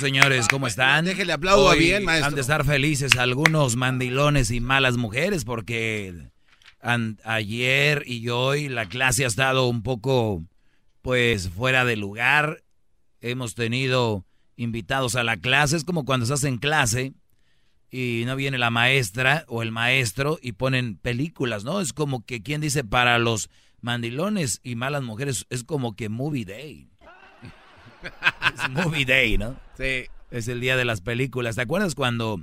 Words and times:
señores, 0.00 0.48
¿cómo 0.48 0.66
están? 0.66 1.04
Déjele 1.04 1.32
aplaudo 1.32 1.70
bien, 1.76 2.04
maestro. 2.04 2.28
Han 2.28 2.34
de 2.34 2.40
estar 2.40 2.64
felices 2.64 3.16
algunos 3.16 3.76
mandilones 3.76 4.50
y 4.50 4.60
malas 4.60 4.96
mujeres 4.96 5.44
porque 5.44 6.14
ayer 7.24 8.02
y 8.06 8.28
hoy 8.30 8.68
la 8.68 8.86
clase 8.86 9.24
ha 9.24 9.28
estado 9.28 9.68
un 9.68 9.82
poco, 9.82 10.42
pues, 11.02 11.50
fuera 11.50 11.84
de 11.84 11.96
lugar. 11.96 12.64
Hemos 13.20 13.54
tenido 13.54 14.24
invitados 14.56 15.14
a 15.16 15.22
la 15.22 15.36
clase. 15.36 15.76
Es 15.76 15.84
como 15.84 16.04
cuando 16.04 16.24
estás 16.24 16.44
en 16.44 16.56
clase 16.56 17.12
y 17.90 18.22
no 18.26 18.36
viene 18.36 18.56
la 18.56 18.70
maestra 18.70 19.44
o 19.48 19.62
el 19.62 19.72
maestro 19.72 20.38
y 20.40 20.52
ponen 20.52 20.96
películas, 20.96 21.64
¿no? 21.64 21.80
Es 21.80 21.92
como 21.92 22.24
que, 22.24 22.42
¿quién 22.42 22.60
dice 22.60 22.84
para 22.84 23.18
los 23.18 23.50
mandilones 23.80 24.60
y 24.62 24.76
malas 24.76 25.02
mujeres? 25.02 25.46
Es 25.50 25.64
como 25.64 25.94
que 25.94 26.08
movie 26.08 26.44
day. 26.44 26.89
Es 28.02 28.70
movie 28.70 29.04
day, 29.04 29.38
¿no? 29.38 29.56
Sí. 29.76 30.06
Es 30.30 30.48
el 30.48 30.60
día 30.60 30.76
de 30.76 30.84
las 30.84 31.00
películas. 31.00 31.56
¿Te 31.56 31.62
acuerdas 31.62 31.94
cuando 31.94 32.40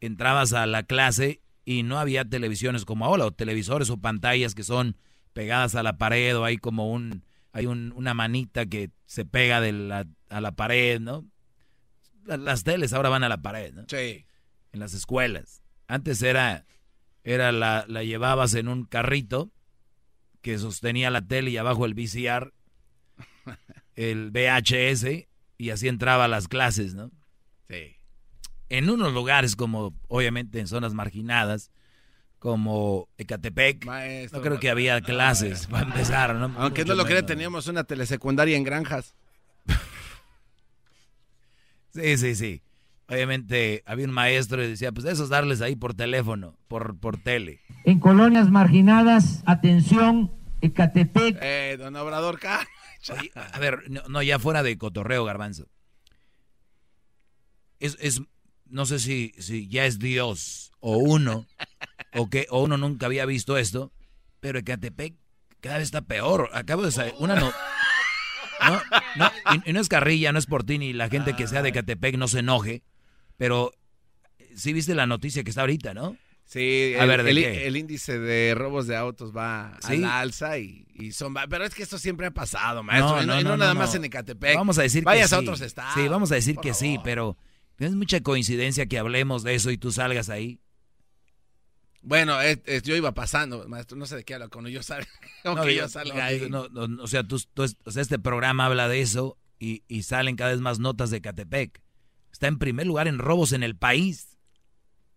entrabas 0.00 0.52
a 0.52 0.66
la 0.66 0.82
clase 0.82 1.40
y 1.64 1.82
no 1.82 1.98
había 1.98 2.24
televisiones 2.24 2.84
como 2.84 3.06
ahora, 3.06 3.24
o 3.24 3.32
televisores 3.32 3.90
o 3.90 3.98
pantallas 3.98 4.54
que 4.54 4.62
son 4.62 4.96
pegadas 5.32 5.74
a 5.74 5.82
la 5.82 5.96
pared, 5.96 6.36
o 6.36 6.44
hay 6.44 6.58
como 6.58 6.92
un, 6.92 7.24
hay 7.52 7.66
una 7.66 8.14
manita 8.14 8.66
que 8.66 8.90
se 9.06 9.24
pega 9.24 9.60
de 9.60 9.72
la, 9.72 10.06
a 10.28 10.40
la 10.40 10.52
pared, 10.52 11.00
¿no? 11.00 11.24
Las 12.24 12.64
teles 12.64 12.92
ahora 12.92 13.08
van 13.08 13.24
a 13.24 13.28
la 13.28 13.42
pared, 13.42 13.72
¿no? 13.72 13.84
Sí. 13.88 14.26
En 14.72 14.80
las 14.80 14.94
escuelas. 14.94 15.62
Antes 15.86 16.22
era, 16.22 16.66
era 17.22 17.52
la, 17.52 17.84
la 17.88 18.02
llevabas 18.02 18.54
en 18.54 18.68
un 18.68 18.84
carrito 18.84 19.50
que 20.42 20.58
sostenía 20.58 21.10
la 21.10 21.26
tele 21.26 21.50
y 21.50 21.56
abajo 21.56 21.86
el 21.86 21.94
VCR 21.94 22.52
el 23.96 24.30
VHS 24.30 25.26
y 25.58 25.70
así 25.70 25.88
entraba 25.88 26.24
a 26.24 26.28
las 26.28 26.48
clases, 26.48 26.94
¿no? 26.94 27.10
Sí. 27.68 27.96
En 28.68 28.90
unos 28.90 29.12
lugares 29.12 29.56
como, 29.56 29.94
obviamente, 30.08 30.60
en 30.60 30.66
zonas 30.66 30.94
marginadas, 30.94 31.70
como 32.38 33.08
Ecatepec, 33.16 33.86
no 34.32 34.42
creo 34.42 34.60
que 34.60 34.68
había 34.68 35.00
clases 35.00 35.66
para 35.66 35.86
empezar, 35.86 36.34
¿no? 36.34 36.54
Aunque 36.58 36.84
no 36.84 36.94
lo 36.94 37.06
cree, 37.06 37.22
teníamos 37.22 37.68
una 37.68 37.84
telesecundaria 37.84 38.56
en 38.56 38.64
granjas. 38.64 39.14
sí, 41.90 42.18
sí, 42.18 42.34
sí. 42.34 42.62
Obviamente 43.08 43.82
había 43.86 44.06
un 44.06 44.12
maestro 44.12 44.62
y 44.62 44.68
decía, 44.68 44.92
pues 44.92 45.06
eso 45.06 45.24
es 45.24 45.30
darles 45.30 45.60
ahí 45.60 45.76
por 45.76 45.94
teléfono, 45.94 46.58
por, 46.68 46.98
por 46.98 47.16
tele. 47.16 47.60
En 47.84 47.98
colonias 47.98 48.50
marginadas, 48.50 49.42
atención, 49.46 50.32
Ecatepec. 50.60 51.38
Eh, 51.40 51.76
don 51.78 51.96
Obrador, 51.96 52.38
K 52.38 52.66
a 53.34 53.58
ver, 53.58 53.90
no, 54.08 54.22
ya 54.22 54.38
fuera 54.38 54.62
de 54.62 54.78
cotorreo, 54.78 55.24
garbanzo. 55.24 55.68
Es, 57.78 57.96
es, 58.00 58.22
no 58.66 58.86
sé 58.86 58.98
si, 58.98 59.34
si 59.38 59.68
ya 59.68 59.84
es 59.86 59.98
Dios 59.98 60.72
o 60.80 60.96
uno, 60.96 61.46
o 62.14 62.30
que 62.30 62.46
o 62.50 62.62
uno 62.62 62.76
nunca 62.76 63.06
había 63.06 63.26
visto 63.26 63.56
esto, 63.56 63.92
pero 64.40 64.58
Ecatepec 64.58 65.14
cada 65.60 65.78
vez 65.78 65.86
está 65.86 66.02
peor. 66.02 66.50
Acabo 66.52 66.82
de 66.82 66.92
saber, 66.92 67.14
una 67.18 67.36
no... 67.36 67.52
No, 69.16 69.30
y, 69.66 69.72
no 69.72 69.80
es 69.80 69.88
carrilla, 69.88 70.32
no 70.32 70.38
es 70.38 70.46
por 70.46 70.64
ti, 70.64 70.78
ni 70.78 70.92
la 70.92 71.08
gente 71.08 71.34
que 71.34 71.46
sea 71.46 71.62
de 71.62 71.70
Ecatepec 71.70 72.16
no 72.16 72.28
se 72.28 72.38
enoje, 72.38 72.82
pero 73.36 73.72
sí 74.56 74.72
viste 74.72 74.94
la 74.94 75.06
noticia 75.06 75.44
que 75.44 75.50
está 75.50 75.62
ahorita, 75.62 75.92
¿no? 75.92 76.16
Sí, 76.54 76.94
a 76.94 77.02
el, 77.02 77.08
ver, 77.08 77.20
el, 77.26 77.76
índice 77.76 78.16
de 78.16 78.54
robos 78.54 78.86
de 78.86 78.94
autos 78.94 79.36
va 79.36 79.76
a 79.82 79.94
la 79.94 80.20
alza 80.20 80.56
y, 80.56 81.10
son... 81.10 81.34
Pero 81.50 81.64
es 81.64 81.74
que 81.74 81.82
esto 81.82 81.98
siempre 81.98 82.28
ha 82.28 82.30
pasado, 82.30 82.84
maestro. 82.84 83.26
No, 83.26 83.42
no, 83.42 83.56
nada 83.56 83.74
más 83.74 83.92
en 83.96 84.04
Ecatepec. 84.04 84.54
Vamos 84.54 84.78
a 84.78 84.82
decir 84.82 85.02
Vayas 85.02 85.30
que 85.30 85.34
a 85.34 85.40
otros 85.40 85.60
estados. 85.60 85.94
Sí, 85.94 86.06
vamos 86.06 86.30
a 86.30 86.36
decir 86.36 86.54
que 86.58 86.72
sí, 86.72 87.00
pero 87.02 87.36
es 87.80 87.90
mucha 87.96 88.20
coincidencia 88.20 88.86
que 88.86 89.00
hablemos 89.00 89.42
de 89.42 89.56
eso 89.56 89.72
y 89.72 89.78
tú 89.78 89.90
salgas 89.90 90.30
ahí. 90.30 90.60
Bueno, 92.02 92.38
yo 92.84 92.94
iba 92.94 93.12
pasando, 93.14 93.66
maestro, 93.66 93.96
no 93.96 94.06
sé 94.06 94.14
de 94.14 94.24
qué 94.24 94.34
habla 94.34 94.46
cuando 94.46 94.70
yo 94.70 94.80
salga, 94.84 95.08
aunque 95.44 95.74
yo, 95.74 95.88
salga 95.88 96.26
ahí. 96.26 96.48
o 96.52 97.06
sea, 97.08 97.24
tú, 97.24 97.42
o 97.56 97.90
sea, 97.90 98.00
este 98.00 98.20
programa 98.20 98.66
habla 98.66 98.86
de 98.86 99.00
eso 99.00 99.38
y, 99.58 99.82
y 99.88 100.04
salen 100.04 100.36
cada 100.36 100.52
vez 100.52 100.60
más 100.60 100.78
notas 100.78 101.10
de 101.10 101.16
Ecatepec. 101.16 101.82
Está 102.30 102.46
en 102.46 102.60
primer 102.60 102.86
lugar 102.86 103.08
en 103.08 103.18
robos 103.18 103.52
en 103.52 103.64
el 103.64 103.74
país. 103.74 104.33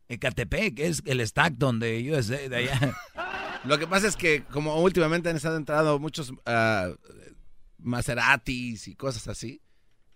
Ecatepec, 0.09 0.79
es 0.79 1.03
el 1.06 1.25
stack 1.25 1.53
donde 1.53 2.03
yo 2.03 2.22
sé, 2.23 2.50
de 2.50 2.56
allá. 2.56 2.95
Lo 3.66 3.78
que 3.78 3.88
pasa 3.88 4.07
es 4.07 4.16
que 4.16 4.44
como 4.44 4.81
últimamente 4.81 5.29
han 5.29 5.35
estado 5.35 5.57
entrando 5.57 6.00
muchos 6.00 6.31
uh, 6.31 6.95
Maseratis 7.78 8.88
y 8.88 8.96
cosas 8.96 9.28
así, 9.28 9.62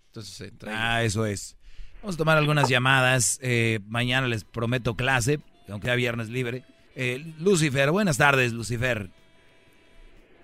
entonces 0.06 0.52
Ah, 0.66 1.02
eso 1.02 1.26
es. 1.26 1.56
Vamos 2.00 2.16
a 2.16 2.18
tomar 2.18 2.36
algunas 2.36 2.68
llamadas. 2.68 3.38
Eh, 3.42 3.78
mañana 3.86 4.26
les 4.26 4.44
prometo 4.44 4.96
clase, 4.96 5.40
aunque 5.68 5.86
sea 5.86 5.94
viernes 5.94 6.28
libre. 6.28 6.64
Eh, 6.96 7.24
Lucifer, 7.38 7.90
buenas 7.90 8.18
tardes, 8.18 8.52
Lucifer. 8.52 9.08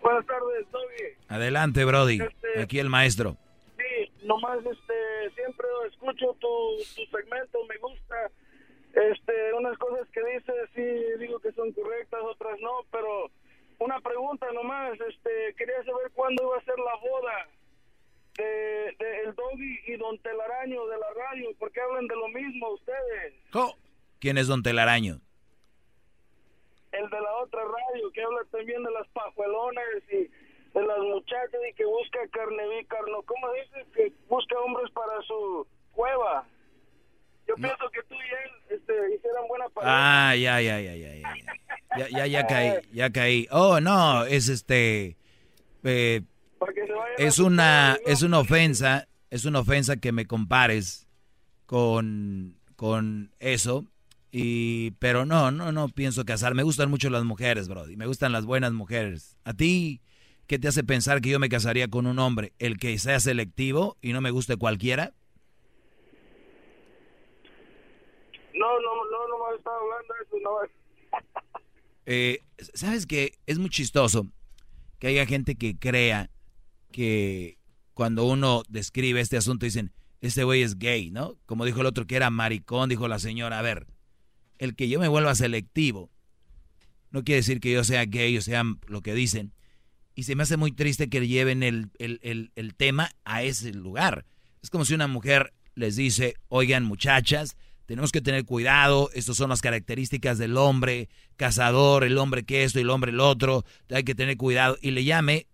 Buenas 0.01 0.25
tardes, 0.27 0.67
Toby. 0.71 1.17
Adelante, 1.29 1.85
Brody. 1.85 2.21
Este, 2.21 2.63
Aquí 2.63 2.79
el 2.79 2.89
maestro. 2.89 3.37
Sí, 3.77 4.13
nomás 4.25 4.59
este, 4.59 5.35
siempre 5.35 5.67
escucho 5.91 6.37
tu, 6.39 6.77
tu 6.95 7.17
segmento, 7.17 7.59
me 7.69 7.77
gusta 7.79 8.15
este, 8.99 9.53
unas 9.55 9.79
cosas 9.79 10.09
que 10.11 10.21
dice 10.25 10.53
sí 10.75 11.19
digo 11.19 11.39
que 11.41 11.53
son 11.53 11.73
correctas, 11.73 12.21
otras 12.25 12.59
no, 12.61 12.81
pero 12.91 13.31
una 13.79 14.01
pregunta 14.01 14.51
nomás, 14.53 14.99
este, 15.01 15.55
quería 15.57 15.83
saber 15.85 16.11
cuándo 16.15 16.43
iba 16.43 16.57
a 16.57 16.65
ser 16.65 16.79
la 16.79 16.97
boda 16.97 17.49
de, 18.37 19.23
el 19.25 19.35
Doggy 19.35 19.81
y 19.87 19.97
Don 19.97 20.19
Telaraño 20.19 20.87
de 20.87 20.99
la 20.99 21.07
radio, 21.15 21.51
porque 21.59 21.81
hablan 21.81 22.07
de 22.07 22.17
lo 22.17 22.29
mismo 22.29 22.71
ustedes. 22.71 23.35
¿Quién 24.21 24.39
es 24.39 24.49
Don 24.49 24.63
Telaraño? 24.63 25.21
El 26.91 27.11
de 27.11 27.21
la 27.21 27.37
otra 27.37 27.61
radio, 27.63 28.11
que 28.13 28.23
habla 28.23 28.41
también 28.51 28.83
de 28.83 28.91
las 28.91 29.07
pajuelonas 29.09 29.85
y 30.11 30.29
de 30.77 30.87
las 30.87 30.99
muchachas 30.99 31.61
y 31.71 31.75
que 31.75 31.85
busca 31.85 32.19
carne 32.33 32.87
carno, 32.87 33.23
¿cómo 33.23 33.53
dice? 33.53 33.87
Que 33.95 34.13
busca 34.29 34.59
hombres 34.61 34.91
para 34.93 35.21
su 35.23 35.67
cueva. 35.93 36.47
Yo 37.49 37.55
pienso 37.55 37.91
que 37.91 38.03
tú 38.03 38.15
y 38.15 38.19
él 38.19 38.79
este, 38.79 38.93
hicieran 39.17 39.49
buena 39.49 39.69
pareja. 39.71 40.29
Ah, 40.31 40.37
ya, 40.37 40.61
ya, 40.61 40.81
ya, 40.81 40.95
ya, 40.95 41.15
ya. 41.15 41.35
Ya, 41.97 42.09
ya, 42.11 42.27
ya 42.27 42.47
caí, 42.47 42.73
ya 42.93 43.11
caí. 43.11 43.47
Oh, 43.51 43.81
no, 43.81 44.25
es 44.25 44.49
este... 44.49 45.17
Eh, 45.85 46.23
es 47.17 47.39
una, 47.39 47.97
es 48.05 48.23
una 48.23 48.41
ofensa, 48.41 49.09
es 49.31 49.45
una 49.45 49.61
ofensa 49.61 49.97
que 49.97 50.13
me 50.13 50.27
compares 50.27 51.07
con, 51.67 52.59
con 52.77 53.33
eso. 53.39 53.87
Y, 54.31 54.91
pero 54.99 55.25
no, 55.25 55.51
no, 55.51 55.73
no 55.73 55.89
pienso 55.89 56.25
casar. 56.25 56.55
Me 56.55 56.63
gustan 56.63 56.91
mucho 56.91 57.09
las 57.09 57.25
mujeres, 57.25 57.69
Brody. 57.69 57.97
Me 57.97 58.07
gustan 58.07 58.33
las 58.33 58.45
buenas 58.45 58.73
mujeres. 58.73 59.39
¿A 59.45 59.55
ti 59.55 60.03
qué 60.47 60.59
te 60.59 60.69
hace 60.69 60.85
pensar 60.85 61.21
que 61.21 61.31
yo 61.31 61.39
me 61.39 61.49
casaría 61.49 61.89
con 61.89 62.07
un 62.07 62.19
hombre? 62.19 62.53
¿El 62.59 62.77
que 62.77 62.99
sea 62.99 63.21
selectivo 63.21 63.97
y 64.03 64.13
no 64.13 64.21
me 64.21 64.31
guste 64.31 64.57
cualquiera? 64.57 65.15
No, 68.59 68.81
no, 68.81 69.05
no, 69.11 69.29
no 69.29 69.51
me 69.51 69.57
estaba 69.57 69.77
hablando 69.77 70.15
de 70.15 70.25
eso, 70.27 70.37
no. 70.43 71.21
eh, 72.07 72.43
¿Sabes 72.75 73.07
qué? 73.07 73.39
Es 73.47 73.59
muy 73.59 73.71
chistoso 73.71 74.27
que 74.99 75.07
haya 75.07 75.27
gente 75.27 75.55
que 75.55 75.79
crea 75.79 76.31
que 76.91 77.59
cuando 77.95 78.25
uno 78.25 78.63
describe 78.69 79.21
este 79.21 79.37
asunto 79.37 79.65
dicen, 79.65 79.93
este 80.21 80.43
güey 80.43 80.63
es 80.63 80.79
gay, 80.79 81.11
¿no? 81.11 81.37
Como 81.47 81.65
dijo 81.65 81.81
el 81.81 81.87
otro 81.87 82.07
que 82.07 82.17
era 82.17 82.31
maricón, 82.31 82.89
dijo 82.89 83.07
la 83.07 83.19
señora, 83.19 83.59
a 83.59 83.63
ver, 83.63 83.87
el 84.59 84.75
que 84.75 84.89
yo 84.89 84.99
me 84.99 85.09
vuelva 85.09 85.35
selectivo 85.35 86.11
no 87.11 87.25
quiere 87.25 87.39
decir 87.39 87.61
que 87.61 87.73
yo 87.73 87.85
sea 87.85 88.05
gay 88.05 88.37
o 88.37 88.43
sea 88.43 88.65
lo 88.87 89.03
que 89.03 89.15
dicen. 89.15 89.53
Y 90.15 90.25
se 90.25 90.35
me 90.35 90.43
hace 90.43 90.57
muy 90.57 90.73
triste 90.73 91.09
que 91.09 91.27
lleven 91.27 91.63
el, 91.63 91.91
el, 91.99 92.19
el, 92.23 92.51
el 92.57 92.75
tema 92.75 93.11
a 93.25 93.45
ese 93.45 93.73
lugar. 93.73 94.27
Es 94.63 94.71
como 94.71 94.85
si 94.85 94.95
una 94.95 95.07
mujer 95.07 95.55
les 95.75 95.95
dice, 95.95 96.35
oigan 96.49 96.85
muchachas, 96.85 97.57
tenemos 97.89 98.13
que 98.13 98.21
tener 98.21 98.45
cuidado, 98.45 99.09
estas 99.15 99.39
son 99.39 99.49
las 99.49 99.63
características 99.63 100.37
del 100.37 100.59
hombre 100.59 101.09
cazador, 101.37 102.05
el 102.05 102.19
hombre 102.19 102.45
que 102.45 102.65
esto 102.65 102.79
y 102.79 102.83
el 102.83 102.91
hombre 102.91 103.13
el 103.13 103.19
otro, 103.19 103.65
hay 103.89 104.05
que 104.05 104.15
tener 104.15 104.37
cuidado. 104.37 104.77
Y 104.83 104.91
le 104.91 105.05
llame, 105.05 105.47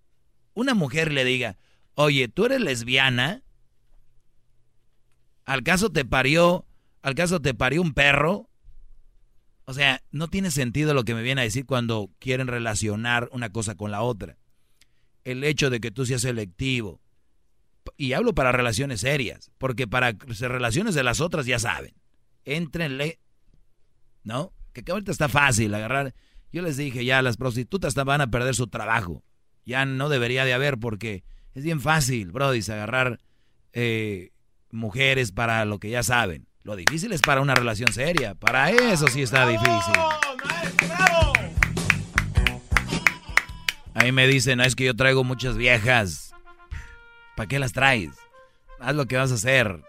una 0.52 0.74
mujer 0.74 1.12
le 1.12 1.24
diga, 1.24 1.58
oye, 1.94 2.26
tú 2.26 2.46
eres 2.46 2.60
lesbiana, 2.60 3.44
al 5.44 5.62
caso 5.62 5.90
te 5.90 6.04
parió, 6.04 6.66
al 7.02 7.14
caso 7.14 7.40
te 7.40 7.54
parió 7.54 7.80
un 7.80 7.94
perro, 7.94 8.50
O 9.66 9.72
sea, 9.72 10.02
no 10.10 10.26
tiene 10.26 10.50
sentido 10.50 10.92
lo 10.92 11.04
que 11.04 11.14
me 11.14 11.22
viene 11.22 11.40
a 11.40 11.44
decir 11.44 11.66
cuando 11.66 12.10
quieren 12.18 12.48
relacionar 12.48 13.28
una 13.30 13.50
cosa 13.50 13.76
con 13.76 13.92
la 13.92 14.02
otra. 14.02 14.38
El 15.22 15.44
hecho 15.44 15.70
de 15.70 15.78
que 15.78 15.92
tú 15.92 16.04
seas 16.04 16.22
selectivo, 16.22 17.00
y 17.96 18.14
hablo 18.14 18.34
para 18.34 18.50
relaciones 18.50 19.02
serias, 19.02 19.52
porque 19.56 19.86
para 19.86 20.16
relaciones 20.40 20.96
de 20.96 21.04
las 21.04 21.20
otras 21.20 21.46
ya 21.46 21.60
saben, 21.60 21.94
éntrenle, 22.44 23.18
¿no? 24.22 24.52
Que 24.72 24.84
ahorita 24.90 25.12
está 25.12 25.28
fácil 25.28 25.74
agarrar. 25.74 26.14
Yo 26.52 26.62
les 26.62 26.76
dije 26.76 27.04
ya, 27.04 27.22
las 27.22 27.36
prostitutas 27.36 27.94
van 27.94 28.20
a 28.20 28.28
perder 28.28 28.54
su 28.54 28.66
trabajo. 28.66 29.22
Ya 29.64 29.84
no 29.86 30.08
debería 30.08 30.44
de 30.44 30.54
haber 30.54 30.78
porque 30.78 31.24
es 31.54 31.64
bien 31.64 31.80
fácil, 31.80 32.32
Brody, 32.32 32.60
agarrar 32.70 33.20
eh, 33.72 34.30
mujeres 34.70 35.32
para 35.32 35.64
lo 35.64 35.78
que 35.78 35.90
ya 35.90 36.02
saben. 36.02 36.46
Lo 36.62 36.76
difícil 36.76 37.12
es 37.12 37.20
para 37.20 37.40
una 37.40 37.54
relación 37.54 37.92
seria. 37.92 38.34
Para 38.34 38.70
eso 38.70 39.06
sí 39.08 39.22
está 39.22 39.46
difícil. 39.46 39.94
Ahí 43.94 44.12
me 44.12 44.26
dicen, 44.26 44.60
es 44.60 44.74
que 44.74 44.84
yo 44.84 44.96
traigo 44.96 45.24
muchas 45.24 45.56
viejas. 45.56 46.34
¿Para 47.36 47.48
qué 47.48 47.58
las 47.58 47.72
traes? 47.72 48.10
Haz 48.80 48.94
lo 48.94 49.06
que 49.06 49.16
vas 49.16 49.30
a 49.30 49.34
hacer. 49.34 49.80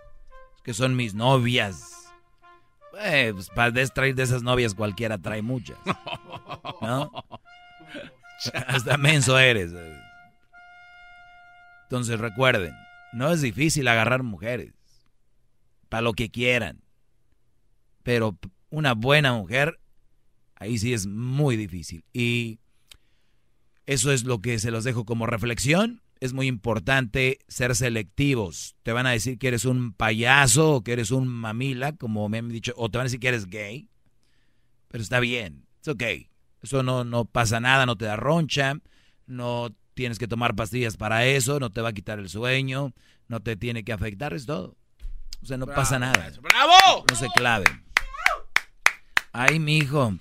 Es 0.56 0.62
que 0.62 0.74
son 0.74 0.96
mis 0.96 1.14
novias. 1.14 1.95
Eh, 3.02 3.32
pues 3.34 3.50
para 3.50 3.72
traer 3.90 4.16
de 4.16 4.24
esas 4.24 4.44
novias 4.44 4.74
cualquiera 4.74 5.18
trae 5.18 5.42
muchas. 5.42 5.78
¿No? 6.82 7.12
Hasta 8.68 8.98
menso 8.98 9.38
eres. 9.38 9.72
Entonces 11.84 12.20
recuerden, 12.20 12.74
no 13.14 13.32
es 13.32 13.42
difícil 13.42 13.88
agarrar 13.88 14.24
mujeres. 14.24 14.74
Para 15.90 16.02
lo 16.02 16.14
que 16.14 16.30
quieran. 16.30 16.82
Pero 18.04 18.38
una 18.70 18.94
buena 18.94 19.34
mujer, 19.34 19.80
ahí 20.56 20.78
sí 20.78 20.94
es 20.94 21.08
muy 21.08 21.56
difícil. 21.56 22.04
Y 22.14 22.60
eso 23.86 24.12
es 24.12 24.24
lo 24.24 24.42
que 24.42 24.60
se 24.60 24.72
los 24.72 24.84
dejo 24.84 25.06
como 25.06 25.26
reflexión. 25.26 26.02
Es 26.20 26.34
muy 26.34 26.48
importante 26.48 27.40
ser 27.48 27.76
selectivos. 27.76 28.76
Te 28.84 28.94
van 28.94 29.06
a 29.06 29.12
decir 29.12 29.38
que 29.38 29.48
eres 29.48 29.66
un 29.66 29.94
payaso 29.94 30.76
o 30.76 30.84
que 30.84 30.94
eres 30.94 31.12
un 31.12 31.28
mamila, 31.28 31.94
como 31.94 32.28
me 32.30 32.38
han 32.38 32.50
dicho, 32.50 32.74
o 32.78 32.90
te 32.90 32.98
van 32.98 33.04
a 33.04 33.10
decir 33.10 33.20
que 33.20 33.28
eres 33.28 33.48
gay. 33.48 33.90
Pero 34.88 35.02
está 35.04 35.20
bien, 35.20 35.66
es 35.82 35.88
ok. 35.88 36.04
Eso 36.62 36.84
no, 36.84 37.04
no 37.04 37.26
pasa 37.26 37.60
nada, 37.60 37.86
no 37.86 37.96
te 37.96 38.06
da 38.06 38.16
roncha, 38.16 38.80
no 39.28 39.76
tienes 39.94 40.20
que 40.20 40.28
tomar 40.28 40.56
pastillas 40.56 40.98
para 40.98 41.26
eso, 41.26 41.60
no 41.60 41.72
te 41.72 41.82
va 41.82 41.90
a 41.90 41.94
quitar 41.94 42.20
el 42.20 42.30
sueño, 42.30 42.94
no 43.28 43.40
te 43.42 43.56
tiene 43.56 43.84
que 43.84 43.94
afectar, 43.94 44.34
es 44.34 44.46
todo. 44.46 44.76
O 45.42 45.46
sea, 45.46 45.58
no 45.58 45.68
pasa 45.68 46.00
nada. 46.00 46.32
¡Bravo! 46.42 47.06
No 47.10 47.16
se 47.16 47.28
clave. 47.36 47.66
Ay, 49.32 49.60
mi 49.60 49.78
hijo, 49.78 50.18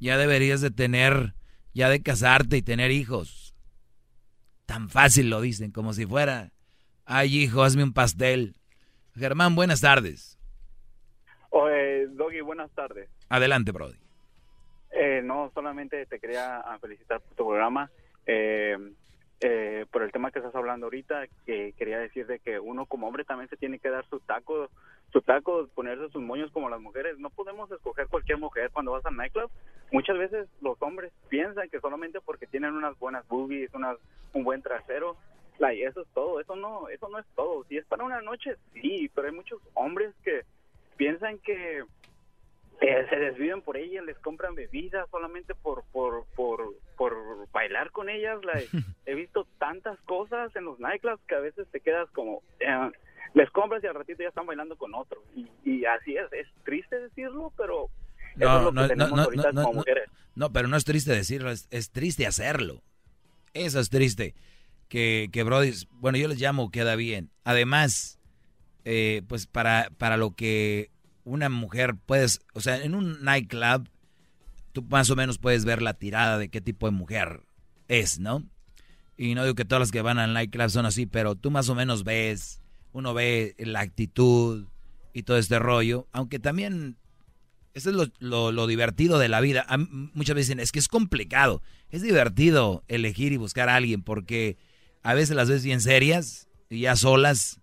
ya 0.00 0.16
deberías 0.16 0.60
de 0.60 0.70
tener, 0.70 1.34
ya 1.74 1.88
de 1.88 2.02
casarte 2.02 2.56
y 2.56 2.62
tener 2.62 2.90
hijos. 2.90 3.47
Tan 4.68 4.90
fácil 4.90 5.30
lo 5.30 5.40
dicen, 5.40 5.72
como 5.72 5.94
si 5.94 6.04
fuera, 6.04 6.50
ay, 7.06 7.38
hijo, 7.38 7.62
hazme 7.62 7.82
un 7.82 7.94
pastel. 7.94 8.54
Germán, 9.14 9.54
buenas 9.54 9.80
tardes. 9.80 10.38
Oye, 11.48 12.06
Doggy, 12.08 12.42
buenas 12.42 12.70
tardes. 12.72 13.08
Adelante, 13.30 13.72
Brody. 13.72 13.96
Eh, 14.90 15.22
no, 15.24 15.50
solamente 15.54 16.04
te 16.04 16.20
quería 16.20 16.62
felicitar 16.82 17.18
por 17.22 17.30
tu 17.34 17.46
programa. 17.46 17.90
Eh, 18.26 18.76
eh, 19.40 19.86
por 19.90 20.02
el 20.02 20.12
tema 20.12 20.30
que 20.30 20.40
estás 20.40 20.54
hablando 20.54 20.86
ahorita, 20.86 21.26
que 21.46 21.72
quería 21.76 21.98
decir 21.98 22.26
de 22.26 22.38
que 22.38 22.58
uno 22.58 22.86
como 22.86 23.06
hombre 23.06 23.24
también 23.24 23.48
se 23.48 23.56
tiene 23.56 23.78
que 23.78 23.90
dar 23.90 24.04
su 24.08 24.20
taco, 24.20 24.68
su 25.12 25.22
taco, 25.22 25.68
ponerse 25.74 26.08
sus 26.10 26.22
moños 26.22 26.50
como 26.50 26.68
las 26.68 26.80
mujeres. 26.80 27.18
No 27.18 27.30
podemos 27.30 27.70
escoger 27.70 28.08
cualquier 28.08 28.38
mujer 28.38 28.70
cuando 28.72 28.92
vas 28.92 29.06
al 29.06 29.16
nightclub. 29.16 29.50
Muchas 29.92 30.18
veces 30.18 30.48
los 30.60 30.80
hombres 30.82 31.12
piensan 31.28 31.68
que 31.68 31.80
solamente 31.80 32.20
porque 32.20 32.46
tienen 32.46 32.74
unas 32.74 32.98
buenas 32.98 33.26
boobies, 33.28 33.72
unas, 33.74 33.96
un 34.32 34.44
buen 34.44 34.62
trasero, 34.62 35.16
y 35.72 35.82
eso 35.82 36.02
es 36.02 36.08
todo. 36.14 36.40
Eso 36.40 36.56
no, 36.56 36.88
eso 36.88 37.08
no 37.08 37.18
es 37.18 37.26
todo. 37.34 37.64
Si 37.64 37.76
es 37.76 37.84
para 37.86 38.04
una 38.04 38.20
noche, 38.20 38.56
sí, 38.74 39.10
pero 39.14 39.28
hay 39.28 39.34
muchos 39.34 39.60
hombres 39.74 40.14
que 40.24 40.42
piensan 40.96 41.38
que 41.38 41.84
eh, 42.80 43.06
se 43.08 43.16
desviven 43.16 43.62
por 43.62 43.76
ellas, 43.76 44.04
les 44.04 44.18
compran 44.18 44.54
bebidas 44.54 45.08
solamente 45.10 45.54
por 45.54 45.84
por, 45.92 46.24
por, 46.36 46.74
por 47.08 47.50
bailar 47.52 47.90
con 47.90 48.08
ellas. 48.08 48.38
he 49.06 49.14
visto 49.14 49.46
tantas 49.58 49.98
cosas 50.00 50.54
en 50.56 50.64
los 50.64 50.78
nightclubs 50.78 51.22
que 51.26 51.34
a 51.34 51.40
veces 51.40 51.66
te 51.70 51.80
quedas 51.80 52.08
como, 52.10 52.42
eh, 52.60 52.90
les 53.34 53.50
compras 53.50 53.82
y 53.82 53.86
al 53.86 53.94
ratito 53.94 54.22
ya 54.22 54.28
están 54.28 54.46
bailando 54.46 54.76
con 54.76 54.94
otro. 54.94 55.22
Y, 55.64 55.84
así 55.84 56.16
es, 56.16 56.32
es 56.32 56.46
triste 56.64 56.98
decirlo, 56.98 57.52
pero 57.56 57.90
no, 58.36 58.70
no, 58.70 58.86
no, 58.88 59.08
no, 59.52 59.84
no, 60.34 60.52
pero 60.52 60.68
no 60.68 60.76
es 60.76 60.84
triste 60.84 61.12
decirlo, 61.12 61.50
es, 61.50 61.66
es, 61.70 61.90
triste 61.90 62.26
hacerlo. 62.26 62.82
Eso 63.54 63.80
es 63.80 63.90
triste. 63.90 64.34
Que, 64.88 65.28
que 65.32 65.42
Brody, 65.42 65.72
bueno, 65.92 66.16
yo 66.18 66.28
les 66.28 66.40
llamo 66.40 66.70
queda 66.70 66.96
bien. 66.96 67.30
Además, 67.44 68.18
eh, 68.84 69.22
pues 69.28 69.46
para, 69.46 69.90
para 69.98 70.16
lo 70.16 70.30
que 70.30 70.90
una 71.24 71.48
mujer 71.48 71.94
puedes, 72.06 72.40
o 72.54 72.60
sea, 72.60 72.82
en 72.82 72.94
un 72.94 73.22
nightclub, 73.22 73.88
tú 74.78 74.86
más 74.88 75.10
o 75.10 75.16
menos 75.16 75.38
puedes 75.38 75.64
ver 75.64 75.82
la 75.82 75.94
tirada 75.94 76.38
de 76.38 76.50
qué 76.50 76.60
tipo 76.60 76.86
de 76.86 76.92
mujer 76.92 77.42
es, 77.88 78.20
¿no? 78.20 78.44
Y 79.16 79.34
no 79.34 79.42
digo 79.42 79.56
que 79.56 79.64
todas 79.64 79.80
las 79.80 79.90
que 79.90 80.02
van 80.02 80.18
al 80.18 80.32
nightclub 80.32 80.70
son 80.70 80.86
así, 80.86 81.06
pero 81.06 81.34
tú 81.34 81.50
más 81.50 81.68
o 81.68 81.74
menos 81.74 82.04
ves, 82.04 82.62
uno 82.92 83.12
ve 83.12 83.56
la 83.58 83.80
actitud 83.80 84.66
y 85.12 85.24
todo 85.24 85.38
este 85.38 85.58
rollo, 85.58 86.06
aunque 86.12 86.38
también 86.38 86.96
eso 87.74 87.90
es 87.90 88.12
lo, 88.20 88.52
lo, 88.52 88.66
divertido 88.66 89.18
de 89.18 89.28
la 89.28 89.40
vida. 89.40 89.66
muchas 90.14 90.34
veces 90.34 90.48
dicen, 90.48 90.60
es 90.60 90.72
que 90.72 90.78
es 90.78 90.88
complicado. 90.88 91.62
Es 91.90 92.02
divertido 92.02 92.84
elegir 92.88 93.32
y 93.32 93.36
buscar 93.36 93.68
a 93.68 93.76
alguien 93.76 94.02
porque 94.02 94.56
a 95.02 95.14
veces 95.14 95.36
las 95.36 95.48
ves 95.48 95.64
bien 95.64 95.80
serias 95.80 96.48
y 96.70 96.80
ya 96.80 96.96
solas 96.96 97.60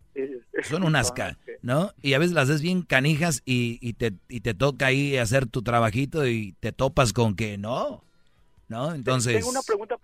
son 0.64 0.84
unas, 0.84 1.14
¿no? 1.62 1.92
Y 2.02 2.14
a 2.14 2.20
veces 2.20 2.34
las 2.34 2.50
ves 2.50 2.62
bien 2.62 2.82
canijas 2.82 3.42
y, 3.46 3.80
y, 3.82 3.94
te, 3.94 4.14
y 4.30 4.42
te 4.42 4.54
toca 4.54 4.88
ahí 4.88 5.18
hacer 5.18 5.48
tu 5.48 5.62
trabajito 5.62 6.28
y 6.28 6.54
te 6.60 6.72
topas 6.72 7.14
con 7.14 7.36
que 7.36 7.58
no, 7.58 8.04
¿no? 8.68 8.94
Entonces... 8.94 9.36
Tengo 9.36 9.50
una 9.50 9.62
pregunta, 9.62 9.98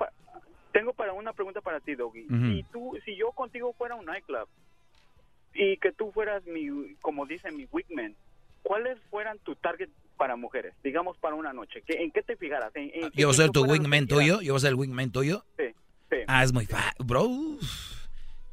tengo 0.72 0.94
para 0.94 1.14
una 1.14 1.34
pregunta 1.34 1.62
para 1.62 1.80
ti, 1.80 1.96
Doggy. 1.96 2.28
Si 2.28 2.66
tú, 2.72 2.98
si 3.06 3.16
yo 3.16 3.32
contigo 3.32 3.74
fuera 3.78 3.96
un 3.96 4.06
nightclub 4.06 4.48
y 5.54 5.78
que 5.78 5.92
tú 5.92 6.12
fueras 6.12 6.46
mi, 6.46 6.96
como 7.02 7.26
dicen, 7.26 7.56
mi 7.58 7.68
wigman, 7.72 8.16
¿cuáles 8.64 8.98
fueran 9.10 9.38
tu 9.40 9.56
target 9.56 9.90
para 10.18 10.36
mujeres? 10.36 10.74
Digamos 10.84 11.18
para 11.18 11.36
una 11.36 11.54
noche. 11.54 11.84
¿En 11.88 12.12
qué 12.12 12.22
te 12.22 12.36
fijaras? 12.36 12.72
¿En, 12.76 13.12
¿Yo 13.14 13.28
voy 13.28 13.34
a 13.34 13.38
ser 13.38 13.50
tu 13.50 13.66
wingman 13.66 14.08
tuyo? 14.08 14.42
¿Yo 14.42 14.54
voy 14.54 14.58
a 14.58 14.62
ser 14.62 14.70
el 14.70 14.76
wingman 14.76 15.12
tuyo? 15.12 15.44
Sí, 15.58 15.66
sí. 16.10 16.18
Ah, 16.28 16.44
es 16.44 16.54
muy 16.54 16.66
fácil, 16.66 17.06
bro. 17.06 17.30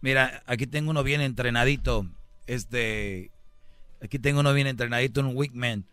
Mira, 0.01 0.43
aquí 0.47 0.67
tengo 0.67 0.91
uno 0.91 1.03
bien 1.03 1.21
entrenadito. 1.21 2.07
Este, 2.47 3.31
aquí 4.03 4.19
tengo 4.19 4.41
uno 4.41 4.53
bien 4.55 4.67
entrenadito, 4.67 5.21
un 5.21 5.37
wingman. 5.37 5.85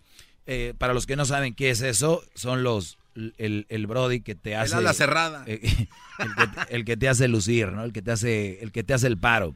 Eh, 0.45 0.74
para 0.77 0.93
los 0.93 1.05
que 1.05 1.15
no 1.15 1.25
saben 1.25 1.55
qué 1.55 1.71
es 1.71 1.81
eso, 1.81 2.24
son 2.35 2.63
los 2.63 3.00
el, 3.15 3.65
el 3.69 3.88
Brody 3.88 4.21
que 4.21 4.35
te 4.35 4.55
hace 4.55 4.79
la 4.81 4.93
cerrada, 4.93 5.43
eh, 5.47 5.88
el, 6.69 6.85
que, 6.85 6.97
te 6.97 7.09
hace 7.09 7.27
lucir, 7.27 7.71
¿no? 7.71 7.83
El 7.83 7.93
que 7.93 8.01
te 8.01 8.12
hace 8.12 8.62
el 8.62 8.71
que 8.71 8.83
te 8.83 8.93
hace 8.93 9.07
el 9.07 9.17
paro. 9.17 9.55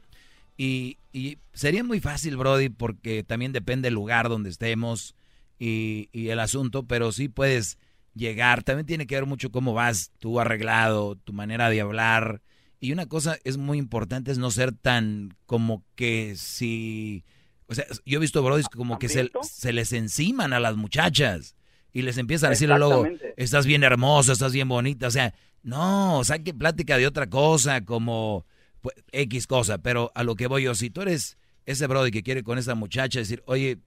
Y, 0.56 0.98
y 1.12 1.38
sería 1.52 1.84
muy 1.84 2.00
fácil, 2.00 2.36
Brody, 2.36 2.68
porque 2.68 3.22
también 3.22 3.52
depende 3.52 3.86
del 3.86 3.94
lugar 3.94 4.28
donde 4.28 4.50
estemos 4.50 5.14
y, 5.58 6.08
y 6.12 6.28
el 6.28 6.40
asunto, 6.40 6.82
pero 6.82 7.12
sí 7.12 7.28
puedes 7.28 7.78
llegar. 8.14 8.62
También 8.62 8.86
tiene 8.86 9.06
que 9.06 9.14
ver 9.14 9.26
mucho 9.26 9.50
cómo 9.50 9.72
vas 9.72 10.10
tú 10.18 10.40
arreglado, 10.40 11.16
tu 11.16 11.32
manera 11.32 11.70
de 11.70 11.80
hablar, 11.80 12.42
y 12.80 12.92
una 12.92 13.06
cosa 13.06 13.38
es 13.44 13.58
muy 13.58 13.78
importante 13.78 14.32
es 14.32 14.38
no 14.38 14.50
ser 14.50 14.72
tan 14.72 15.36
como 15.46 15.84
que 15.94 16.34
si... 16.36 17.24
O 17.66 17.74
sea, 17.74 17.84
yo 18.04 18.18
he 18.18 18.20
visto 18.20 18.42
brodis 18.42 18.68
como 18.68 18.98
que 18.98 19.08
se, 19.08 19.30
se, 19.42 19.72
les 19.72 19.92
enciman 19.92 20.52
a 20.52 20.58
las 20.58 20.74
muchachas 20.74 21.54
y 21.92 22.02
les 22.02 22.18
empiezan 22.18 22.48
a 22.48 22.50
decir 22.50 22.68
luego, 22.68 23.06
estás 23.36 23.64
bien 23.64 23.84
hermosa, 23.84 24.32
estás 24.32 24.52
bien 24.52 24.68
bonita. 24.68 25.06
O 25.06 25.10
sea, 25.10 25.34
no, 25.62 26.22
saque 26.24 26.52
plática 26.52 26.96
de 26.96 27.06
otra 27.06 27.28
cosa, 27.28 27.84
como 27.84 28.44
pues, 28.80 28.96
X 29.12 29.46
cosa. 29.46 29.78
Pero 29.78 30.10
a 30.16 30.24
lo 30.24 30.34
que 30.34 30.48
voy 30.48 30.64
yo, 30.64 30.74
si 30.74 30.90
tú 30.90 31.02
eres 31.02 31.38
ese 31.64 31.86
brody 31.86 32.10
que 32.10 32.24
quiere 32.24 32.42
con 32.42 32.58
esa 32.58 32.74
muchacha 32.74 33.20
decir, 33.20 33.42
oye, 33.46 33.78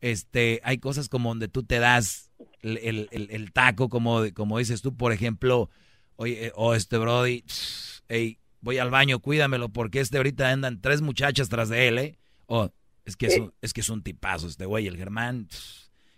este, 0.00 0.60
hay 0.62 0.78
cosas 0.78 1.08
como 1.08 1.30
donde 1.30 1.48
tú 1.48 1.64
te 1.64 1.78
das 1.78 2.30
el, 2.62 3.08
el, 3.10 3.52
taco, 3.52 3.88
como, 3.88 4.22
como 4.34 4.58
dices 4.58 4.82
tú, 4.82 4.96
por 4.96 5.12
ejemplo, 5.12 5.70
oye, 6.16 6.52
o 6.54 6.74
este 6.74 6.98
brody 6.98 7.44
hey, 8.08 8.38
voy 8.60 8.78
al 8.78 8.90
baño, 8.90 9.20
cuídamelo, 9.20 9.68
porque 9.68 10.00
este 10.00 10.16
ahorita 10.16 10.50
andan 10.50 10.80
tres 10.80 11.02
muchachas 11.02 11.48
tras 11.48 11.68
de 11.68 11.88
él, 11.88 11.98
¿eh? 11.98 12.18
Oh, 12.46 12.70
es 13.04 13.16
que 13.16 13.26
es, 13.26 13.38
un, 13.38 13.52
es 13.62 13.72
que 13.72 13.80
es 13.80 13.90
un 13.90 14.02
tipazo 14.02 14.48
este 14.48 14.66
güey, 14.66 14.86
el 14.86 14.96
Germán. 14.96 15.48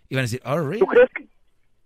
Iban 0.09 0.21
a 0.21 0.23
decir, 0.23 0.41
oh, 0.43 0.55
¿Tú 0.79 0.87
crees 0.87 1.09
que, 1.13 1.27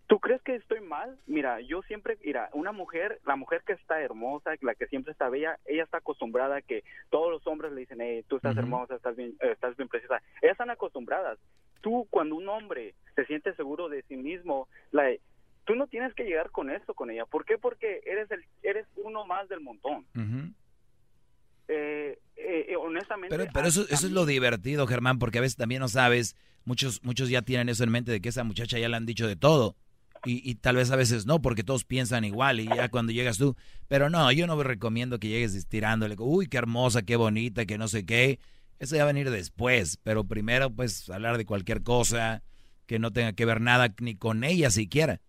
¿Tú 0.08 0.20
crees 0.20 0.42
que 0.44 0.56
estoy 0.56 0.80
mal? 0.82 1.18
Mira, 1.26 1.60
yo 1.62 1.82
siempre, 1.84 2.18
mira, 2.24 2.50
una 2.54 2.72
mujer, 2.72 3.20
la 3.26 3.36
mujer 3.36 3.64
que 3.66 3.74
está 3.74 4.02
hermosa, 4.02 4.52
la 4.62 4.76
que 4.76 4.88
siempre 4.88 5.12
está 5.12 5.28
bella, 5.28 5.60
ella 5.66 5.84
está 5.84 5.98
acostumbrada 5.98 6.58
a 6.58 6.62
que 6.62 6.84
todos 7.10 7.32
los 7.32 7.46
hombres 7.48 7.72
le 7.72 7.82
dicen, 7.82 8.00
hey, 8.00 8.24
tú 8.28 8.38
estás 8.38 8.56
hermosa, 8.56 8.96
estás 8.96 9.16
bien, 9.16 9.36
eh, 9.42 9.52
estás 9.52 9.76
bien 9.76 9.90
preciosa. 9.90 10.22
Ellas 10.42 10.54
están 10.54 10.70
acostumbradas. 10.70 11.40
Tú, 11.82 12.08
cuando 12.10 12.36
un 12.36 12.48
hombre 12.48 12.96
se 13.16 13.26
siente 13.26 13.54
seguro 13.56 13.90
de 13.90 14.04
sí 14.04 14.16
mismo, 14.16 14.68
tú 15.74 15.80
no 15.80 15.88
tienes 15.88 16.14
que 16.14 16.24
llegar 16.24 16.52
con 16.52 16.70
eso 16.70 16.94
con 16.94 17.10
ella. 17.10 17.26
¿Por 17.26 17.46
qué? 17.46 17.58
Porque 17.58 18.02
eres 18.06 18.30
el, 18.30 18.46
eres 18.62 18.86
uno 18.96 19.26
más 19.26 19.50
del 19.50 19.60
montón. 19.60 20.06
Eh, 21.68 22.20
eh, 22.36 22.66
eh, 22.70 22.76
honestamente. 22.76 23.36
Pero, 23.36 23.50
pero 23.52 23.68
eso, 23.68 23.82
eso 23.90 24.06
es 24.06 24.12
lo 24.12 24.28
divertido, 24.28 24.86
Germán, 24.86 25.18
porque 25.18 25.40
a 25.40 25.42
veces 25.42 25.56
también 25.56 25.80
no 25.80 25.88
sabes, 25.88 26.36
muchos, 26.64 27.04
muchos 27.04 27.30
ya 27.30 27.42
tienen 27.42 27.70
eso 27.70 27.84
en 27.84 27.90
mente 27.90 28.12
de 28.12 28.22
que 28.22 28.30
esa 28.30 28.44
muchacha 28.44 28.78
ya 28.78 28.88
le 28.88 28.96
han 28.96 29.08
dicho 29.08 29.28
de 29.28 29.36
todo. 29.36 29.76
Y, 30.26 30.48
y, 30.48 30.56
tal 30.56 30.76
vez 30.76 30.92
a 30.92 30.96
veces 30.96 31.26
no, 31.26 31.42
porque 31.42 31.64
todos 31.64 31.84
piensan 31.84 32.24
igual 32.24 32.60
y 32.60 32.68
ya 32.68 32.90
cuando 32.90 33.12
llegas 33.12 33.40
tú. 33.40 33.58
Pero 33.88 34.12
no, 34.12 34.32
yo 34.32 34.46
no 34.46 34.62
recomiendo 34.62 35.20
que 35.20 35.28
llegues 35.28 35.56
estirándole, 35.56 36.16
uy, 36.20 36.48
qué 36.48 36.58
hermosa, 36.58 37.02
qué 37.02 37.16
bonita, 37.16 37.66
que 37.66 37.80
no 37.80 37.88
sé 37.88 38.06
qué. 38.06 38.40
Eso 38.78 38.96
ya 38.96 39.06
va 39.06 39.10
a 39.10 39.14
venir 39.14 39.32
después, 39.32 39.98
pero 40.04 40.24
primero 40.24 40.70
pues 40.70 41.10
hablar 41.10 41.38
de 41.38 41.46
cualquier 41.46 41.82
cosa 41.82 42.44
que 42.86 43.00
no 43.00 43.12
tenga 43.12 43.34
que 43.34 43.46
ver 43.46 43.60
nada 43.60 43.94
ni 44.00 44.16
con 44.16 44.44
ella 44.44 44.70
siquiera. 44.70 45.20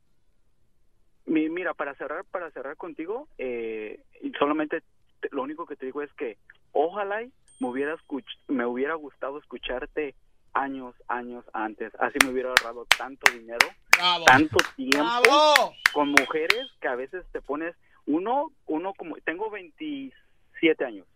Mira, 1.64 1.72
para 1.72 1.94
cerrar, 1.94 2.26
para 2.26 2.50
cerrar 2.50 2.76
contigo, 2.76 3.26
eh, 3.38 3.98
solamente 4.38 4.82
lo 5.30 5.40
único 5.40 5.64
que 5.64 5.76
te 5.76 5.86
digo 5.86 6.02
es 6.02 6.12
que 6.12 6.36
ojalá 6.72 7.22
me 7.58 7.68
hubiera 7.68 7.96
me 8.48 8.66
hubiera 8.66 8.92
gustado 8.96 9.38
escucharte 9.38 10.14
años, 10.52 10.94
años 11.08 11.42
antes. 11.54 11.90
Así 11.98 12.18
me 12.22 12.32
hubiera 12.32 12.50
ahorrado 12.50 12.86
tanto 12.98 13.32
dinero, 13.32 13.66
tanto 14.26 14.58
tiempo 14.76 15.74
con 15.94 16.10
mujeres 16.10 16.66
que 16.82 16.88
a 16.88 16.96
veces 16.96 17.24
te 17.32 17.40
pones 17.40 17.74
uno, 18.04 18.52
uno 18.66 18.92
como 18.92 19.16
tengo 19.24 19.48
27 19.48 20.84
años. 20.84 21.06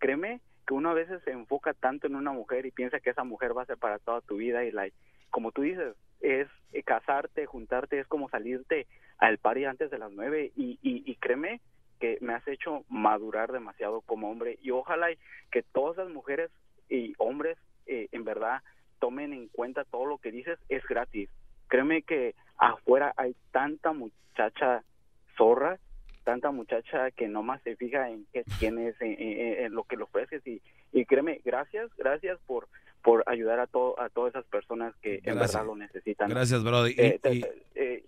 Créeme 0.00 0.40
que 0.66 0.74
uno 0.74 0.90
a 0.90 0.94
veces 0.94 1.22
se 1.22 1.30
enfoca 1.30 1.72
tanto 1.72 2.08
en 2.08 2.16
una 2.16 2.32
mujer 2.32 2.66
y 2.66 2.72
piensa 2.72 2.98
que 2.98 3.10
esa 3.10 3.22
mujer 3.22 3.56
va 3.56 3.62
a 3.62 3.66
ser 3.66 3.78
para 3.78 4.00
toda 4.00 4.22
tu 4.22 4.38
vida 4.38 4.64
y 4.64 4.72
la 4.72 4.88
como 5.30 5.52
tú 5.52 5.62
dices, 5.62 5.94
es 6.20 6.48
casarte, 6.84 7.46
juntarte, 7.46 7.98
es 7.98 8.06
como 8.06 8.28
salirte 8.28 8.86
al 9.18 9.38
party 9.38 9.64
antes 9.64 9.90
de 9.90 9.98
las 9.98 10.12
nueve 10.12 10.52
y, 10.56 10.78
y, 10.82 11.14
créeme 11.16 11.60
que 12.00 12.18
me 12.20 12.34
has 12.34 12.46
hecho 12.48 12.84
madurar 12.88 13.52
demasiado 13.52 14.00
como 14.02 14.30
hombre 14.30 14.58
y 14.62 14.70
ojalá 14.70 15.06
que 15.50 15.62
todas 15.62 15.96
las 15.96 16.08
mujeres 16.08 16.50
y 16.88 17.14
hombres 17.18 17.56
eh, 17.86 18.08
en 18.12 18.24
verdad 18.24 18.62
tomen 18.98 19.32
en 19.32 19.48
cuenta 19.48 19.84
todo 19.84 20.06
lo 20.06 20.18
que 20.18 20.32
dices, 20.32 20.58
es 20.68 20.84
gratis. 20.86 21.30
Créeme 21.68 22.02
que 22.02 22.34
afuera 22.58 23.12
hay 23.16 23.34
tanta 23.52 23.92
muchacha 23.92 24.82
zorra, 25.36 25.78
tanta 26.24 26.50
muchacha 26.50 27.10
que 27.10 27.28
nomás 27.28 27.62
se 27.62 27.76
fija 27.76 28.10
en 28.10 28.26
qué 28.32 28.44
tienes, 28.58 28.96
en, 29.00 29.72
lo 29.72 29.84
que 29.84 29.96
le 29.96 30.04
ofreces 30.04 30.46
y, 30.46 30.60
y 30.92 31.04
créeme, 31.04 31.40
gracias, 31.44 31.90
gracias 31.96 32.38
por 32.46 32.68
por 33.04 33.22
ayudar 33.26 33.60
a 33.60 33.66
todo 33.66 34.00
a 34.00 34.08
todas 34.08 34.34
esas 34.34 34.46
personas 34.46 34.94
que 35.02 35.20
en 35.22 35.38
verdad 35.38 35.66
lo 35.66 35.76
necesitan. 35.76 36.30
Gracias, 36.30 36.64
Brody. 36.64 36.94
Eh, 36.96 37.20
eh, 37.74 38.03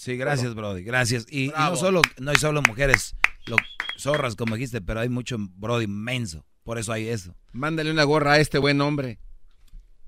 Sí, 0.00 0.16
gracias, 0.16 0.54
Brody. 0.54 0.82
Gracias. 0.82 1.30
Y, 1.30 1.48
no 1.48 1.76
solo 1.76 2.00
no 2.18 2.30
hay 2.30 2.38
solo 2.38 2.62
mujeres 2.62 3.14
lo, 3.44 3.56
zorras, 3.98 4.34
como 4.34 4.54
dijiste, 4.54 4.80
pero 4.80 5.00
hay 5.00 5.10
mucho 5.10 5.36
Brody 5.38 5.84
inmenso. 5.84 6.46
Por 6.62 6.78
eso 6.78 6.90
hay 6.94 7.08
eso. 7.08 7.34
Mándale 7.52 7.90
una 7.90 8.04
gorra 8.04 8.32
a 8.32 8.38
este 8.38 8.56
buen 8.56 8.80
hombre. 8.80 9.18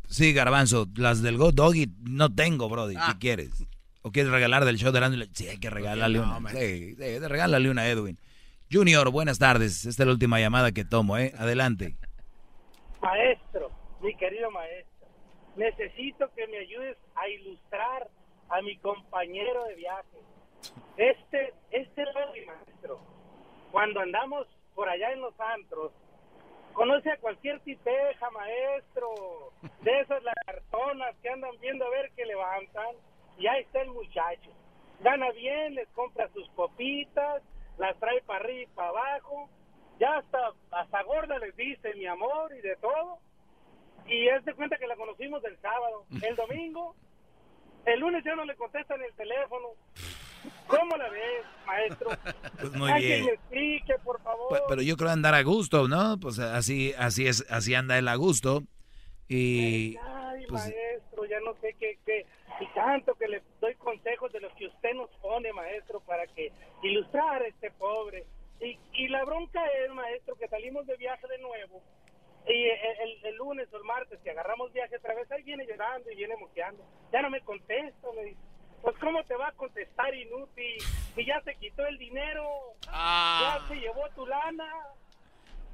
Sí, 0.09 0.33
Garbanzo. 0.33 0.89
Las 0.97 1.21
del 1.21 1.37
Go 1.37 1.53
Doggy 1.53 1.93
no 2.09 2.35
tengo, 2.35 2.71
Brody. 2.71 2.95
¿Qué 2.95 3.01
ah. 3.03 3.17
quieres? 3.21 3.67
¿O 4.01 4.13
quieres 4.13 4.33
regalar 4.33 4.65
del 4.65 4.79
show 4.79 4.93
de 4.93 5.01
Randy? 5.01 5.29
Sí, 5.35 5.47
hay 5.49 5.59
que 5.59 5.69
regalarle 5.69 6.21
una. 6.21 6.51
Sí, 6.53 6.97
sí, 6.97 7.19
regálale 7.19 7.69
una 7.69 7.83
a 7.83 7.89
Edwin. 7.91 8.19
Junior, 8.73 9.11
buenas 9.11 9.39
tardes. 9.39 9.85
Esta 9.85 10.05
es 10.05 10.07
la 10.07 10.13
última 10.15 10.41
llamada 10.41 10.73
que 10.73 10.87
tomo, 10.87 11.19
¿eh? 11.19 11.35
Adelante. 11.37 11.99
Maestro, 13.03 13.71
mi 14.01 14.17
querido 14.17 14.51
maestro, 14.51 15.09
necesito 15.55 16.31
que 16.35 16.47
me 16.47 16.61
ayudes 16.61 16.97
a 17.15 17.29
ilustrar 17.29 18.09
a 18.53 18.61
mi 18.61 18.77
compañero 18.77 19.65
de 19.65 19.75
viaje. 19.75 20.19
Este, 20.99 21.55
este 21.71 22.03
es 22.03 22.47
maestro. 22.47 23.01
Cuando 23.71 24.01
andamos 24.01 24.47
por 24.75 24.89
allá 24.91 25.11
en 25.13 25.23
los 25.23 25.39
antros, 25.41 25.91
conoce 26.75 27.11
a 27.11 27.17
cualquier 27.17 27.61
tipeja, 27.61 28.31
maestro, 28.31 29.53
de 29.81 30.01
esas 30.01 30.23
lagartonas 30.23 31.17
que 31.23 31.31
andan 31.31 31.59
viendo 31.61 31.87
a 31.87 31.91
ver 31.91 32.11
qué 32.15 32.27
levantan, 32.27 32.95
y 33.39 33.47
ahí 33.47 33.63
está 33.63 33.81
el 33.81 33.91
muchacho. 33.91 34.51
Gana 35.01 35.31
bien, 35.33 35.75
les 35.75 35.89
compra 35.89 36.29
sus 36.29 36.49
copitas, 36.51 37.43
las 37.79 37.99
trae 37.99 38.21
para 38.23 38.41
arriba 38.41 38.63
y 38.63 38.75
para 38.75 38.89
abajo, 38.91 39.49
ya 39.99 40.19
hasta, 40.19 40.53
hasta 40.73 41.03
gorda 41.05 41.39
les 41.39 41.57
dice 41.57 41.95
mi 41.95 42.07
amor 42.07 42.55
y 42.55 42.61
de 42.61 42.77
todo. 42.77 43.19
Y 44.07 44.29
es 44.29 44.45
de 44.45 44.53
cuenta 44.53 44.77
que 44.77 44.87
la 44.87 44.97
conocimos 44.97 45.43
el 45.45 45.57
sábado. 45.59 46.05
El 46.21 46.37
domingo 46.37 46.95
el 47.87 48.01
lunes 48.01 48.25
ya 48.25 48.35
no 48.35 48.45
le 48.45 48.55
contestan 48.57 49.01
el 49.03 49.13
teléfono. 49.15 49.69
¿Cómo 50.67 50.97
la 50.97 51.09
ves, 51.09 51.45
maestro? 51.67 52.11
Pues 52.61 52.73
muy 52.75 52.93
bien. 53.01 53.27
Que 53.27 53.33
explique, 53.33 53.95
por 54.05 54.23
favor. 54.23 54.63
Pero, 54.69 54.83
yo 54.83 54.97
creo 54.97 55.11
andar 55.11 55.35
a 55.35 55.43
gusto, 55.43 55.89
¿no? 55.89 56.19
Pues 56.21 56.39
así, 56.39 56.93
así 56.97 57.27
es, 57.27 57.45
así 57.51 57.75
anda 57.75 57.99
él 57.99 58.07
a 58.07 58.15
gusto. 58.15 58.63
Y. 59.29 59.97
Ay, 59.97 60.47
pues, 60.49 60.65
maestro, 60.65 61.25
ya 61.25 61.41
no 61.41 61.55
sé 61.61 61.75
qué, 61.79 61.99
qué. 62.07 62.25
Y 62.61 62.67
tanto 62.75 63.15
que 63.15 63.27
le 63.27 63.43
doy 63.61 63.75
consejos 63.75 64.33
de 64.33 64.41
los 64.41 64.53
que 64.55 64.67
usted 64.67 64.95
nos 64.95 65.11
pone, 65.21 65.53
maestro, 65.53 66.01
para 66.01 66.27
que 66.29 66.53
ilustrar 66.83 67.43
a 67.43 67.49
este 67.49 67.73
pobre. 67.73 68.25
Y, 68.61 68.79
y 68.93 69.09
la 69.09 69.25
bronca 69.25 69.61
es, 69.85 69.93
maestro, 69.93 70.37
que 70.37 70.47
salimos 70.47 70.87
de 70.87 70.97
viaje 70.97 71.27
de 71.27 71.39
nuevo 71.39 71.83
y 72.49 73.27
el, 73.27 73.37
lunes 73.37 73.69
o 73.73 73.77
el 73.77 73.85
martes 73.85 74.19
que 74.23 74.31
agarramos 74.31 74.73
viaje 74.73 74.97
otra 74.97 75.15
vez, 75.15 75.31
ahí 75.31 75.43
viene 75.43 75.67
llorando 75.67 76.11
y 76.11 76.17
viene 76.17 76.37
moqueando. 76.37 76.85
Ya 77.13 77.23
no 77.23 77.31
me 77.31 77.41
contesta, 77.41 78.09
me 78.17 78.25
dice. 78.25 78.41
Pues 78.83 78.97
cómo 78.99 79.23
te 79.25 79.37
va 79.37 79.49
a 79.49 79.53
contestar 79.53 80.13
inútil, 80.13 80.83
si 81.15 81.25
ya 81.25 81.41
se 81.43 81.55
quitó 81.55 81.87
el 81.87 81.99
dinero, 81.99 82.45
ah. 82.89 83.61
ya 83.61 83.69
se 83.69 83.81
llevó 83.81 84.09
tu 84.17 84.27
lana. 84.27 84.69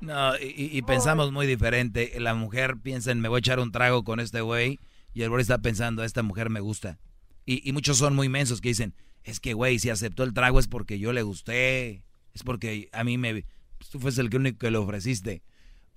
No, 0.01 0.33
y, 0.39 0.81
pensamos 0.83 1.33
muy 1.33 1.47
diferente. 1.47 2.13
La 2.21 2.35
mujer 2.35 2.75
piensa 2.83 3.11
en 3.11 3.21
me 3.21 3.29
voy 3.29 3.39
a 3.39 3.41
echar 3.41 3.61
un 3.61 3.73
trago 3.73 4.05
con 4.05 4.21
este 4.21 4.43
güey 4.43 4.79
y 5.15 5.23
el 5.23 5.31
güey 5.31 5.41
está 5.41 5.59
pensando, 5.59 6.05
esta 6.05 6.23
mujer 6.23 6.51
me 6.51 6.61
gusta. 6.61 6.99
Y, 7.47 7.67
y 7.69 7.73
muchos 7.73 7.97
son 7.97 8.15
muy 8.15 8.29
mensos 8.29 8.61
que 8.61 8.69
dicen, 8.69 8.95
es 9.25 9.41
que 9.41 9.55
güey, 9.55 9.79
si 9.79 9.89
aceptó 9.89 10.23
el 10.23 10.35
trago 10.35 10.61
es 10.61 10.69
porque 10.69 10.99
yo 10.99 11.13
le 11.13 11.23
gusté, 11.23 12.05
es 12.35 12.43
porque 12.45 12.89
a 12.93 13.05
mí 13.05 13.19
me... 13.19 13.45
Tú 13.91 13.99
fuiste 14.01 14.21
el 14.21 14.35
único 14.35 14.59
que 14.59 14.71
le 14.71 14.79
ofreciste. 14.79 15.43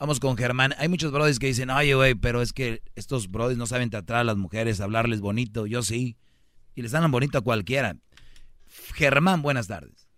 Vamos 0.02 0.20
con 0.20 0.36
Germán. 0.36 0.74
Hay 0.80 0.90
muchos 0.90 1.12
brodis 1.12 1.38
que 1.38 1.46
dicen, 1.46 1.70
oye, 1.70 1.94
güey, 1.94 2.16
pero 2.16 2.42
es 2.42 2.54
que 2.54 2.82
estos 2.96 3.30
brodis 3.30 3.60
no 3.60 3.68
saben 3.68 3.92
tratar 3.92 4.18
a 4.18 4.24
las 4.24 4.36
mujeres, 4.36 4.82
hablarles 4.82 5.22
bonito. 5.22 5.68
Yo 5.68 5.84
sí. 5.84 6.18
Y 6.74 6.82
les 6.82 6.90
dan 6.90 7.12
bonito 7.12 7.38
a 7.38 7.42
cualquiera. 7.42 7.96
Germán, 8.96 9.44
buenas 9.44 9.68
tardes. 9.68 10.10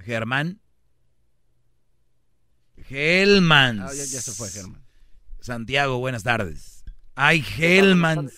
Germán. 0.00 0.60
Gelman. 2.76 3.80
Ah, 3.80 3.86
ya, 3.86 4.04
se 4.04 4.32
fue, 4.32 4.50
Germán. 4.50 4.82
Santiago, 5.40 5.98
buenas 5.98 6.22
tardes. 6.22 6.84
Ay, 7.14 7.40
Gelman. 7.40 8.28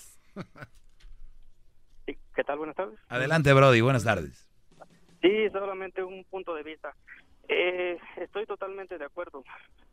¿Qué 2.07 2.45
tal? 2.47 2.59
Buenas 2.59 2.77
tardes. 2.77 3.01
Adelante, 3.09 3.53
Brody, 3.53 3.81
buenas 3.81 4.05
tardes. 4.05 4.49
Sí, 5.21 5.49
solamente 5.51 6.05
un 6.05 6.23
punto 6.31 6.55
de 6.55 6.63
vista. 6.63 6.95
Eh, 7.55 7.99
estoy 8.17 8.47
totalmente 8.47 8.97
de 8.97 9.05
acuerdo. 9.05 9.45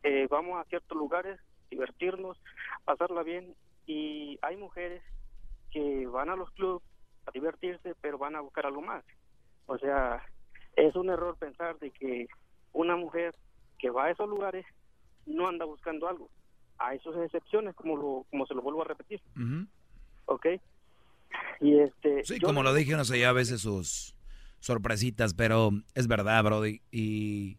Eh, 0.02 0.26
vamos 0.30 0.58
a 0.58 0.68
ciertos 0.68 0.96
lugares, 0.96 1.38
divertirnos, 1.70 2.40
pasarla 2.84 3.22
bien 3.22 3.54
y 3.86 4.38
hay 4.40 4.56
mujeres 4.56 5.02
que 5.70 6.06
van 6.06 6.30
a 6.30 6.36
los 6.36 6.50
clubes 6.52 6.82
a 7.26 7.30
divertirse, 7.32 7.94
pero 8.00 8.16
van 8.16 8.34
a 8.34 8.40
buscar 8.40 8.64
algo 8.64 8.80
más. 8.80 9.04
O 9.66 9.76
sea, 9.78 10.24
es 10.74 10.96
un 10.96 11.10
error 11.10 11.36
pensar 11.36 11.78
de 11.78 11.90
que 11.90 12.28
una 12.72 12.96
mujer 12.96 13.34
que 13.78 13.90
va 13.90 14.06
a 14.06 14.10
esos 14.10 14.28
lugares 14.28 14.64
no 15.26 15.46
anda 15.46 15.66
buscando 15.66 16.08
algo. 16.08 16.30
Hay 16.78 16.98
sus 17.00 17.14
excepciones, 17.18 17.74
como 17.74 17.96
lo 17.96 18.26
como 18.30 18.46
se 18.46 18.54
lo 18.54 18.62
vuelvo 18.62 18.82
a 18.82 18.86
repetir. 18.86 19.20
¿Ok? 20.24 20.46
Y 21.60 21.78
este... 21.78 22.24
Sí, 22.24 22.40
como 22.40 22.62
lo 22.62 22.72
dije, 22.72 22.96
no 22.96 23.04
sé, 23.04 23.20
ya 23.20 23.28
a 23.28 23.34
veces 23.34 23.60
sus 23.60 24.14
sorpresitas, 24.60 25.34
pero 25.34 25.70
es 25.94 26.06
verdad, 26.06 26.44
Brody. 26.44 26.80
Y 26.90 27.58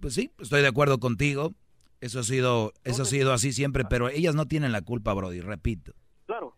pues 0.00 0.14
sí, 0.14 0.30
estoy 0.38 0.62
de 0.62 0.68
acuerdo 0.68 0.98
contigo. 0.98 1.54
Eso 2.00 2.20
ha 2.20 2.22
sido, 2.22 2.72
eso 2.84 3.02
ha 3.02 3.06
sido 3.06 3.32
así 3.32 3.52
siempre, 3.52 3.84
pero 3.84 4.08
ellas 4.08 4.34
no 4.34 4.46
tienen 4.46 4.70
la 4.70 4.82
culpa, 4.82 5.14
Brody, 5.14 5.40
repito. 5.40 5.92
Claro, 6.26 6.54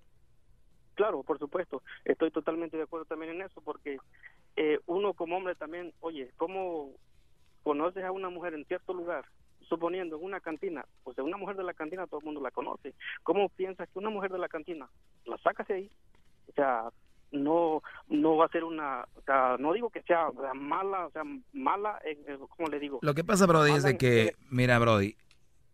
claro, 0.95 1.23
por 1.23 1.39
supuesto. 1.39 1.83
Estoy 2.05 2.31
totalmente 2.31 2.77
de 2.77 2.83
acuerdo 2.83 3.07
también 3.07 3.33
en 3.33 3.43
eso, 3.43 3.63
porque 3.63 3.99
eh, 4.57 4.79
uno 4.87 5.15
como 5.15 5.37
hombre 5.37 5.55
también, 5.55 5.95
oye, 6.01 6.31
¿cómo 6.37 6.91
conoces 7.63 8.05
a 8.05 8.13
una 8.13 8.29
mujer 8.29 8.53
en 8.53 8.67
cierto 8.67 8.93
lugar? 8.93 9.25
Suponiendo 9.67 10.17
en 10.17 10.25
una 10.25 10.41
cantina, 10.41 10.85
pues 11.05 11.17
de 11.17 11.23
una 11.23 11.37
mujer 11.37 11.57
de 11.57 11.63
la 11.63 11.75
cantina 11.75 12.07
todo 12.07 12.21
el 12.21 12.27
mundo 12.27 12.41
la 12.41 12.51
conoce. 12.51 12.95
¿Cómo 13.23 13.49
piensas 13.49 13.89
que 13.89 13.99
una 13.99 14.11
mujer 14.11 14.33
de 14.33 14.39
la 14.39 14.49
cantina 14.49 14.91
la 15.25 15.39
sacas 15.39 15.69
de 15.69 15.75
ahí? 15.75 15.91
O 16.49 16.53
sea, 16.53 16.91
no 17.33 17.83
no 18.09 18.37
va 18.37 18.47
a 18.47 18.51
ser 18.51 18.65
una 18.65 19.07
o 19.17 19.23
sea, 19.23 19.57
no 19.59 19.73
digo 19.73 19.91
que 19.91 20.03
sea 20.03 20.29
mala 20.55 21.07
o 21.07 21.11
sea 21.11 21.23
mala 21.53 22.01
como 22.57 22.69
le 22.69 22.79
digo 22.81 22.99
lo 23.03 23.15
que 23.15 23.25
pasa 23.25 23.47
Brody 23.47 23.73
es 23.73 23.83
de 23.83 23.97
que 23.97 24.35
mira 24.51 24.79
Brody 24.79 25.17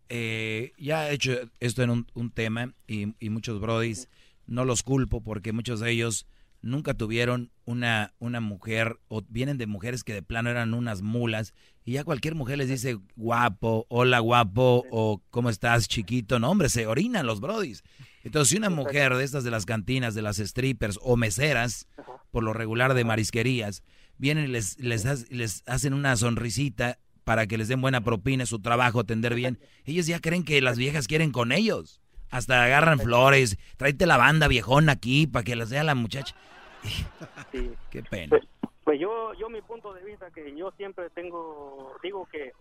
eh, 0.09 0.71
ya 0.77 1.09
he 1.09 1.13
hecho 1.13 1.33
esto 1.59 1.83
en 1.83 2.05
un, 2.13 2.31
tema 2.31 2.73
y, 2.87 3.13
y, 3.19 3.29
muchos 3.29 3.59
brodis 3.59 4.09
no 4.45 4.63
los 4.63 4.81
culpo 4.81 5.21
porque 5.21 5.51
muchos 5.51 5.81
de 5.81 5.91
ellos 5.91 6.27
nunca 6.61 6.93
tuvieron 6.93 7.51
una, 7.65 8.13
una 8.19 8.39
mujer 8.39 8.99
o 9.07 9.23
vienen 9.27 9.57
de 9.57 9.67
mujeres 9.67 10.03
que 10.03 10.13
de 10.13 10.23
plano 10.23 10.49
eran 10.49 10.73
unas 10.73 11.01
mulas 11.01 11.53
y 11.83 11.93
ya 11.93 12.03
cualquier 12.03 12.35
mujer 12.35 12.57
les 12.57 12.69
dice 12.69 12.99
guapo, 13.15 13.85
hola 13.89 14.19
guapo 14.19 14.85
o 14.91 15.21
cómo 15.29 15.49
estás 15.49 15.87
chiquito, 15.87 16.39
no 16.39 16.51
hombre, 16.51 16.69
se 16.69 16.87
orinan 16.87 17.25
los 17.25 17.39
brodis. 17.39 17.83
Entonces 18.27 18.49
si 18.49 18.57
una 18.57 18.69
mujer 18.69 19.15
de 19.15 19.23
estas 19.23 19.45
de 19.45 19.51
las 19.51 19.65
cantinas, 19.65 20.13
de 20.13 20.21
las 20.21 20.35
strippers 20.35 20.99
o 21.01 21.15
meseras, 21.15 21.87
por 22.29 22.43
lo 22.43 22.51
regular 22.51 22.93
de 22.93 23.05
marisquerías, 23.05 23.83
vienen 24.17 24.43
y 24.43 24.47
les, 24.47 24.77
les, 24.79 25.31
les 25.31 25.63
hacen 25.65 25.93
una 25.93 26.13
sonrisita 26.17 26.99
para 27.23 27.47
que 27.47 27.57
les 27.57 27.69
den 27.69 27.79
buena 27.79 28.01
propina, 28.01 28.45
su 28.45 28.59
trabajo, 28.59 28.99
atender 28.99 29.33
bien. 29.33 29.59
Ellos 29.85 30.07
ya 30.07 30.19
creen 30.19 30.43
que 30.43 30.59
las 30.61 30.77
viejas 30.77 31.07
quieren 31.07 31.31
con 31.31 31.53
ellos. 31.53 32.01
Hasta 32.29 32.65
agarran 32.65 32.99
flores, 32.99 33.57
tráete 33.77 34.05
la 34.05 34.17
banda 34.17 34.49
viejona 34.49 34.91
aquí 34.91 35.25
para 35.25 35.45
que 35.45 35.55
las 35.55 35.69
vea 35.69 35.83
la 35.83 35.95
muchacha. 35.95 36.35
Sí. 37.53 37.71
Qué 37.91 38.03
pena. 38.03 38.29
Pues, 38.29 38.43
pues, 38.83 38.99
yo, 38.99 39.33
yo 39.35 39.49
mi 39.49 39.61
punto 39.61 39.93
de 39.93 40.03
vista 40.03 40.29
que 40.31 40.53
yo 40.53 40.71
siempre 40.71 41.09
tengo, 41.11 41.93
digo 42.03 42.27
que 42.29 42.51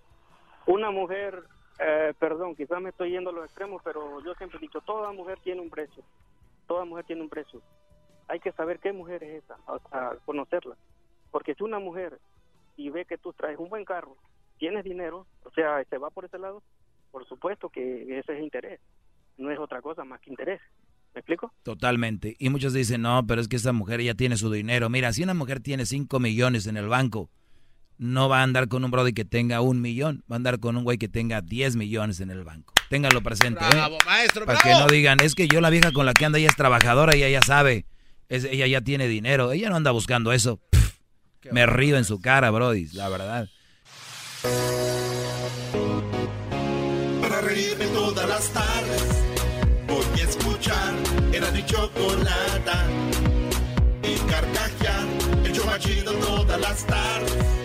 una 0.66 0.92
mujer, 0.92 1.42
eh, 1.78 2.14
perdón, 2.18 2.54
quizás 2.54 2.80
me 2.80 2.90
estoy 2.90 3.11
yendo 3.11 3.30
a 3.30 3.33
los 3.33 3.45
extremos, 3.45 3.83
pero 3.85 4.23
yo 4.25 4.35
siempre 4.35 4.59
he 4.59 4.62
dicho, 4.62 4.80
toda 4.80 5.12
mujer 5.12 5.38
tiene 5.42 5.61
un 5.61 5.71
precio, 5.71 6.02
toda 6.66 6.85
mujer 6.85 7.04
tiene 7.04 7.23
un 7.23 7.28
precio. 7.28 7.61
Hay 8.28 8.40
que 8.40 8.52
saber 8.52 8.78
qué 8.80 8.92
mujer 8.92 9.23
es 9.23 9.45
esa, 9.45 9.56
conocerla. 10.25 10.76
Porque 11.30 11.54
si 11.54 11.62
una 11.62 11.78
mujer 11.78 12.18
y 12.76 12.90
ve 12.90 13.04
que 13.04 13.18
tú 13.18 13.33
traes 13.33 13.59
un 13.59 13.68
buen 13.68 13.85
carro, 13.85 14.16
tienes 14.59 14.85
dinero, 14.85 15.26
o 15.45 15.50
sea, 15.50 15.85
se 15.85 15.99
va 15.99 16.11
por 16.11 16.25
ese 16.25 16.38
lado, 16.38 16.62
por 17.11 17.26
supuesto 17.26 17.68
que 17.68 18.18
ese 18.18 18.37
es 18.37 18.42
interés, 18.42 18.80
no 19.37 19.50
es 19.50 19.59
otra 19.59 19.83
cosa 19.83 20.04
más 20.04 20.21
que 20.21 20.30
interés. 20.30 20.61
¿Me 21.14 21.21
explico? 21.21 21.50
Totalmente. 21.62 22.37
Y 22.38 22.50
muchos 22.50 22.75
dicen, 22.75 23.00
no, 23.00 23.26
pero 23.26 23.40
es 23.40 23.49
que 23.49 23.56
esa 23.56 23.73
mujer 23.73 24.02
ya 24.02 24.12
tiene 24.12 24.37
su 24.37 24.50
dinero. 24.50 24.90
Mira, 24.90 25.14
si 25.14 25.23
una 25.23 25.33
mujer 25.33 25.61
tiene 25.61 25.87
5 25.87 26.21
millones 26.21 26.66
en 26.66 26.76
el 26.76 26.88
banco, 26.88 27.30
no 27.99 28.29
va 28.29 28.41
a 28.41 28.43
andar 28.43 28.69
con 28.69 28.85
un 28.85 28.91
brody 28.91 29.12
que 29.12 29.25
tenga 29.25 29.61
un 29.61 29.81
millón, 29.81 30.23
va 30.31 30.37
a 30.37 30.38
andar 30.38 30.61
con 30.61 30.76
un 30.76 30.85
güey 30.85 30.99
que 30.99 31.09
tenga 31.09 31.41
10 31.41 31.76
millones 31.76 32.21
en 32.21 32.31
el 32.31 32.45
banco. 32.45 32.75
Ténganlo 32.88 33.23
presente. 33.23 33.65
¿eh? 33.65 33.99
Maestro, 34.07 34.47
Para 34.47 34.61
que 34.61 34.71
no 34.71 34.87
digan, 34.87 35.19
es 35.23 35.35
que 35.35 35.49
yo 35.49 35.61
la 35.61 35.71
vieja 35.71 35.93
con 35.93 36.07
la 36.07 36.12
que 36.12 36.25
anda 36.25 36.38
ella 36.38 36.49
es 36.49 36.57
trabajadora, 36.57 37.15
ella 37.15 37.29
ya 37.29 37.43
sabe, 37.43 37.87
es, 38.29 38.45
ella 38.45 38.67
ya 38.67 38.81
tiene 38.81 39.09
dinero, 39.09 39.53
ella 39.53 39.71
no 39.71 39.76
anda 39.76 39.91
buscando 39.91 40.33
eso. 40.33 40.61
me 41.50 41.67
río 41.67 41.97
en 41.97 42.05
su 42.05 42.21
cara, 42.21 42.50
brody, 42.50 42.87
la 42.93 43.09
verdad. 43.09 43.49
Para 47.21 47.41
reírme 47.41 47.87
todas 47.87 48.29
las 48.29 48.53
tardes, 48.53 49.25
voy 49.87 50.21
a 50.21 50.25
escuchar 50.25 50.95
era 51.33 51.50
mi 51.50 51.65
chocolata 51.67 52.87
y 54.03 54.15
carcajear 54.31 55.07
el 55.45 55.53
yo 55.53 56.21
todas 56.21 56.61
las 56.61 56.87
tardes. 56.87 57.56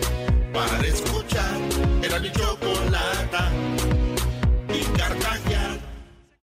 Para 0.52 0.86
escuchar 0.86 1.56
era 2.02 2.18
mi 2.20 2.30
chocolata 2.30 3.50